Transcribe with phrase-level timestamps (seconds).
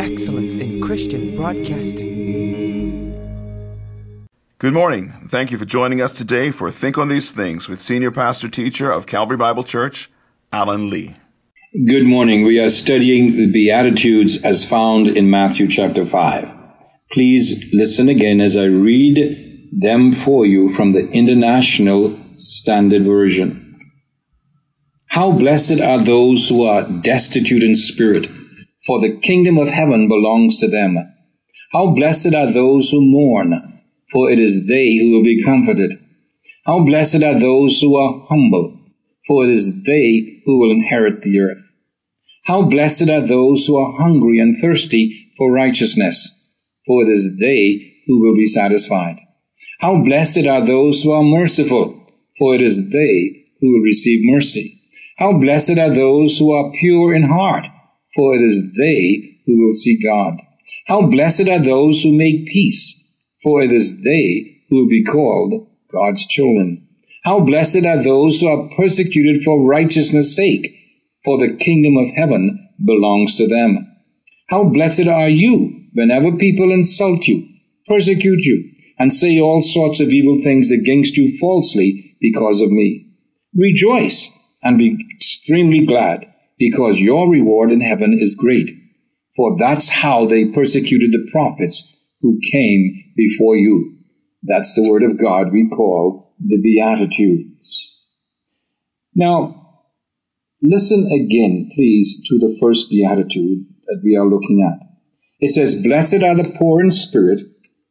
[0.00, 3.12] Excellence in Christian Broadcasting.
[4.58, 5.12] Good morning.
[5.28, 8.90] Thank you for joining us today for Think on These Things with Senior Pastor Teacher
[8.90, 10.10] of Calvary Bible Church,
[10.52, 11.16] Alan Lee.
[11.84, 12.46] Good morning.
[12.46, 16.48] We are studying the Beatitudes as found in Matthew chapter 5.
[17.12, 19.43] Please listen again as I read
[19.76, 23.60] them for you from the International Standard Version.
[25.08, 28.26] How blessed are those who are destitute in spirit,
[28.86, 30.98] for the kingdom of heaven belongs to them.
[31.72, 33.80] How blessed are those who mourn,
[34.12, 35.94] for it is they who will be comforted.
[36.66, 38.78] How blessed are those who are humble,
[39.26, 41.72] for it is they who will inherit the earth.
[42.44, 46.30] How blessed are those who are hungry and thirsty for righteousness,
[46.86, 49.16] for it is they who will be satisfied.
[49.84, 52.06] How blessed are those who are merciful,
[52.38, 54.72] for it is they who will receive mercy.
[55.18, 57.66] How blessed are those who are pure in heart,
[58.14, 60.38] for it is they who will see God.
[60.86, 65.68] How blessed are those who make peace, for it is they who will be called
[65.92, 66.88] God's children.
[67.22, 70.74] How blessed are those who are persecuted for righteousness' sake,
[71.26, 73.86] for the kingdom of heaven belongs to them.
[74.48, 77.46] How blessed are you whenever people insult you,
[77.86, 78.70] persecute you,
[79.04, 83.06] and say all sorts of evil things against you falsely because of me.
[83.54, 84.30] Rejoice
[84.62, 86.26] and be extremely glad,
[86.58, 88.70] because your reward in heaven is great.
[89.36, 93.98] For that's how they persecuted the prophets who came before you.
[94.42, 98.00] That's the word of God we call the Beatitudes.
[99.14, 99.82] Now,
[100.62, 104.82] listen again, please, to the first Beatitude that we are looking at.
[105.40, 107.42] It says, Blessed are the poor in spirit,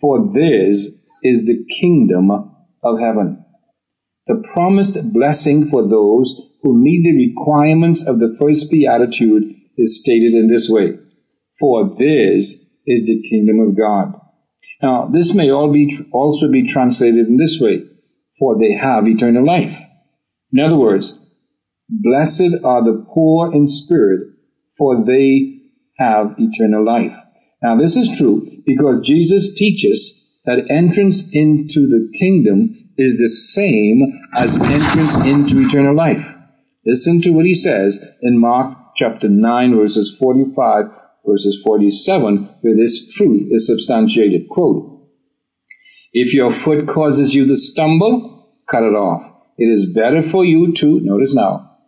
[0.00, 3.44] for theirs is the kingdom of heaven.
[4.26, 9.44] The promised blessing for those who meet the requirements of the first beatitude
[9.76, 10.98] is stated in this way
[11.58, 14.18] For theirs is the kingdom of God.
[14.82, 17.82] Now, this may all be also be translated in this way
[18.38, 19.78] For they have eternal life.
[20.52, 21.18] In other words,
[21.88, 24.28] blessed are the poor in spirit,
[24.76, 25.60] for they
[25.98, 27.16] have eternal life.
[27.64, 34.20] Now, this is true because Jesus teaches that entrance into the kingdom is the same
[34.34, 36.30] as entrance into eternal life.
[36.84, 40.84] Listen to what he says in Mark chapter 9, verses 45,
[41.26, 44.50] verses 47, where this truth is substantiated.
[44.50, 45.08] Quote,
[46.12, 49.24] If your foot causes you to stumble, cut it off.
[49.56, 51.78] It is better for you to, notice now,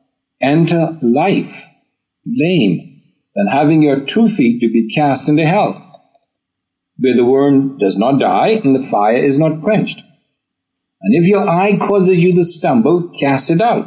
[0.41, 1.67] enter life
[2.25, 2.96] lame
[3.37, 5.83] than having your two feet to be cast into hell,
[6.99, 10.03] where the worm does not die and the fire is not quenched.
[11.03, 13.87] And if your eye causes you to stumble, cast it out.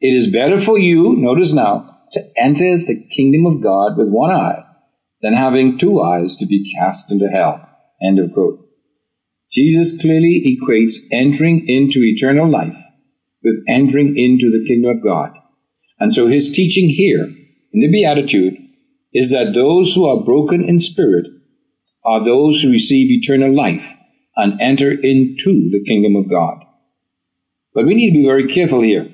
[0.00, 4.30] It is better for you, notice now, to enter the kingdom of God with one
[4.30, 4.64] eye
[5.22, 7.66] than having two eyes to be cast into hell.
[8.02, 8.66] End of quote.
[9.50, 12.78] Jesus clearly equates entering into eternal life
[13.42, 15.32] with entering into the kingdom of God.
[15.98, 17.24] And so his teaching here
[17.72, 18.58] in the Beatitude
[19.12, 21.26] is that those who are broken in spirit
[22.04, 23.86] are those who receive eternal life
[24.36, 26.64] and enter into the kingdom of God.
[27.74, 29.08] But we need to be very careful here.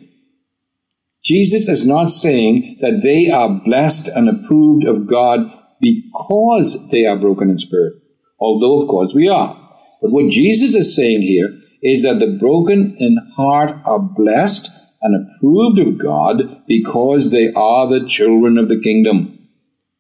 [1.25, 7.17] Jesus is not saying that they are blessed and approved of God because they are
[7.17, 7.95] broken in spirit,
[8.39, 9.55] although of course we are.
[10.01, 14.71] But what Jesus is saying here is that the broken in heart are blessed
[15.03, 19.36] and approved of God because they are the children of the kingdom.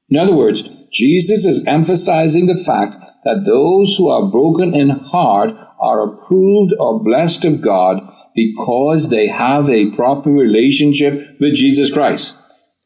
[0.08, 0.62] In other words,
[0.92, 5.50] Jesus is emphasizing the fact that those who are broken in heart
[5.80, 8.00] are approved or blessed of God
[8.34, 12.38] because they have a proper relationship with Jesus Christ.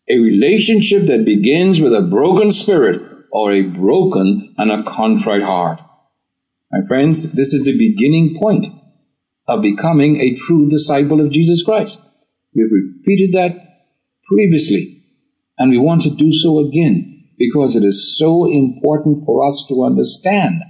[0.09, 5.81] A relationship that begins with a broken spirit or a broken and a contrite heart.
[6.73, 8.67] My friends, this is the beginning point
[9.47, 12.01] of becoming a true disciple of Jesus Christ.
[12.55, 13.57] We've repeated that
[14.25, 15.03] previously,
[15.59, 19.83] and we want to do so again because it is so important for us to
[19.83, 20.63] understand.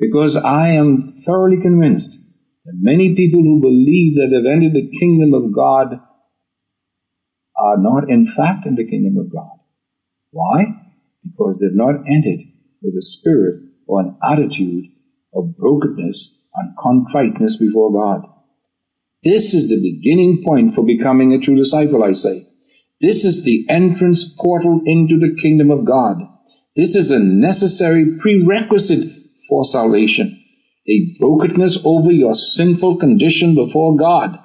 [0.00, 2.18] Because I am thoroughly convinced
[2.64, 6.00] that many people who believe that they've entered the kingdom of God
[7.56, 9.60] are not in fact in the kingdom of God.
[10.32, 10.64] Why?
[11.22, 12.40] Because they've not entered
[12.82, 14.86] with a spirit or an attitude
[15.32, 18.28] of brokenness and contriteness before God.
[19.22, 22.42] This is the beginning point for becoming a true disciple, I say.
[23.02, 26.18] This is the entrance portal into the kingdom of God.
[26.76, 29.08] This is a necessary prerequisite
[29.48, 30.38] for salvation.
[30.88, 34.38] a brokenness over your sinful condition before God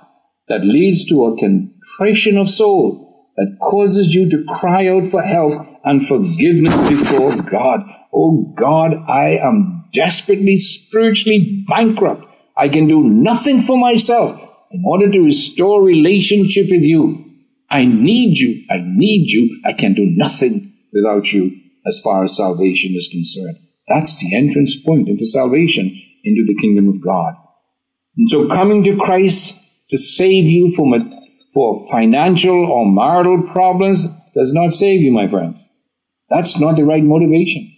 [0.47, 5.53] that leads to a contrition of soul that causes you to cry out for help
[5.83, 7.81] and forgiveness before God.
[8.11, 12.25] Oh God, I am desperately spiritually bankrupt.
[12.55, 14.31] I can do nothing for myself
[14.71, 17.26] in order to restore relationship with you.
[17.69, 18.63] I need you.
[18.69, 19.61] I need you.
[19.65, 21.51] I can do nothing without you
[21.85, 23.57] as far as salvation is concerned.
[23.87, 25.85] That's the entrance point into salvation,
[26.23, 27.35] into the kingdom of God.
[28.17, 34.05] And so coming to Christ to save you from a, for financial or marital problems
[34.33, 35.57] does not save you, my friends.
[36.29, 37.71] That's not the right motivation.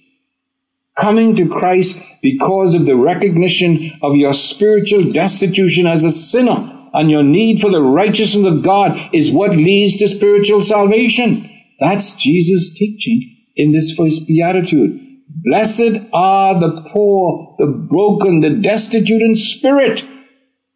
[0.97, 7.09] Coming to Christ because of the recognition of your spiritual destitution as a sinner and
[7.09, 11.49] your need for the righteousness of God is what leads to spiritual salvation.
[11.79, 14.99] That's Jesus' teaching in this first beatitude.
[15.27, 20.03] Blessed are the poor, the broken, the destitute in spirit,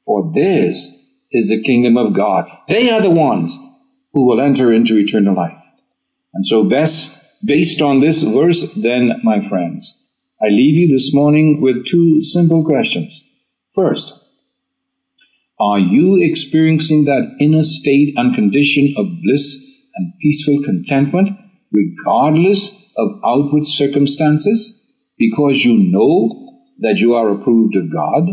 [0.05, 0.99] for theirs
[1.31, 2.49] is the kingdom of God.
[2.67, 3.57] They are the ones
[4.13, 5.57] who will enter into eternal life.
[6.33, 9.99] And so best, based on this verse, then, my friends,
[10.41, 13.23] I leave you this morning with two simple questions.
[13.75, 14.22] First,
[15.59, 21.29] are you experiencing that inner state and condition of bliss and peaceful contentment
[21.71, 24.79] regardless of outward circumstances
[25.17, 28.29] because you know that you are approved of God?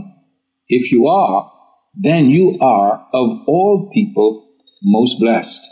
[0.69, 1.53] If you are,
[1.95, 4.49] then you are of all people
[4.83, 5.69] most blessed.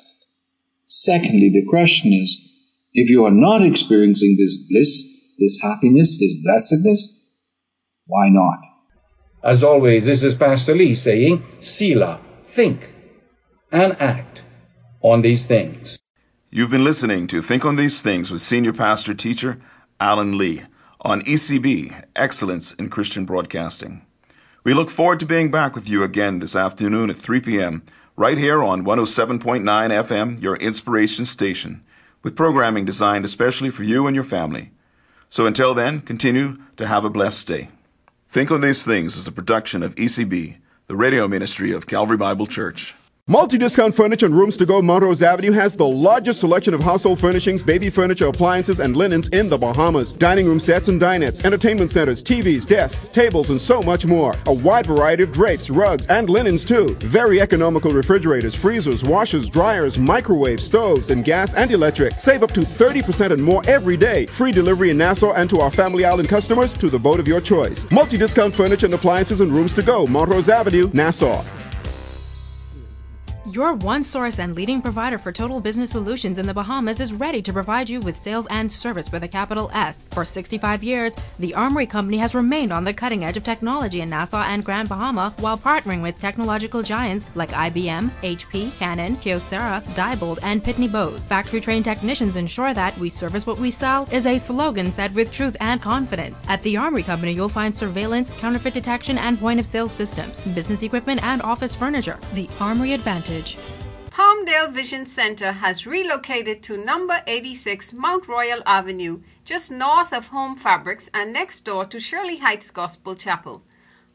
[0.84, 2.44] Secondly, the question is,
[2.92, 7.32] if you are not experiencing this bliss, this happiness, this blessedness,
[8.06, 8.58] why not?
[9.48, 12.92] As always, this is Pastor Lee saying, Selah, think
[13.72, 14.42] and act
[15.00, 15.98] on these things.
[16.50, 19.58] You've been listening to Think on These Things with Senior Pastor Teacher
[19.98, 20.64] Alan Lee
[21.00, 24.04] on ECB, Excellence in Christian Broadcasting.
[24.64, 27.84] We look forward to being back with you again this afternoon at 3 p.m.
[28.16, 31.82] right here on 107.9 FM, your inspiration station,
[32.22, 34.72] with programming designed especially for you and your family.
[35.30, 37.70] So until then, continue to have a blessed day.
[38.30, 42.46] Think on These Things is a production of ECB, the radio ministry of Calvary Bible
[42.46, 42.94] Church.
[43.30, 47.62] Multi-Discount Furniture and Rooms to Go Montrose Avenue has the largest selection of household furnishings,
[47.62, 50.12] baby furniture, appliances, and linens in the Bahamas.
[50.12, 54.34] Dining room sets and dinettes, entertainment centers, TVs, desks, tables, and so much more.
[54.46, 56.94] A wide variety of drapes, rugs, and linens too.
[57.00, 62.18] Very economical refrigerators, freezers, washers, dryers, microwaves, stoves, and gas and electric.
[62.18, 64.24] Save up to 30% and more every day.
[64.24, 67.42] Free delivery in Nassau and to our Family Island customers to the boat of your
[67.42, 67.84] choice.
[67.90, 71.44] Multi-Discount Furniture and Appliances and Rooms to Go, Montrose Avenue, Nassau.
[73.52, 77.40] Your one source and leading provider for total business solutions in the Bahamas is ready
[77.40, 80.04] to provide you with sales and service with a capital S.
[80.10, 84.10] For 65 years, the Armory Company has remained on the cutting edge of technology in
[84.10, 90.40] Nassau and Grand Bahama while partnering with technological giants like IBM, HP, Canon, Kyocera, Diebold,
[90.42, 91.24] and Pitney Bowes.
[91.24, 95.32] Factory trained technicians ensure that we service what we sell is a slogan said with
[95.32, 96.42] truth and confidence.
[96.48, 100.82] At the Armory Company, you'll find surveillance, counterfeit detection, and point of sale systems, business
[100.82, 102.18] equipment, and office furniture.
[102.34, 103.37] The Armory Advantage
[104.10, 110.56] Palmdale Vision Center has relocated to number 86 Mount Royal Avenue, just north of Home
[110.56, 113.62] Fabrics and next door to Shirley Heights Gospel Chapel.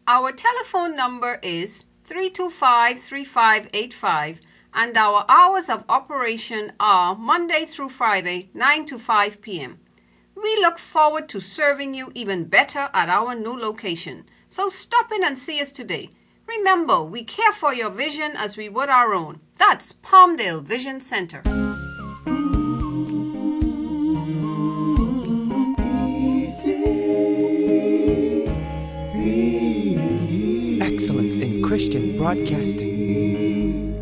[0.07, 4.41] Our telephone number is 325 3585
[4.73, 9.79] and our hours of operation are Monday through Friday, 9 to 5 p.m.
[10.35, 14.25] We look forward to serving you even better at our new location.
[14.49, 16.09] So stop in and see us today.
[16.47, 19.39] Remember, we care for your vision as we would our own.
[19.57, 21.41] That's Palmdale Vision Center.
[30.81, 33.92] Excellence in Christian Broadcasting.